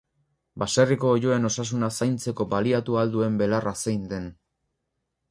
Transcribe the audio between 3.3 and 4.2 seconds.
belarra zein